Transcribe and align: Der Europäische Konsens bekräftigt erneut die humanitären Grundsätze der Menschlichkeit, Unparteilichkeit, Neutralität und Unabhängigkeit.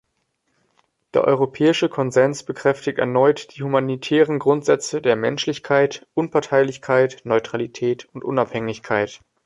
Der 1.13 1.25
Europäische 1.25 1.87
Konsens 1.87 2.41
bekräftigt 2.41 2.97
erneut 2.97 3.55
die 3.55 3.61
humanitären 3.61 4.39
Grundsätze 4.39 4.99
der 4.99 5.15
Menschlichkeit, 5.15 6.07
Unparteilichkeit, 6.15 7.21
Neutralität 7.23 8.05
und 8.11 8.23
Unabhängigkeit. 8.23 9.21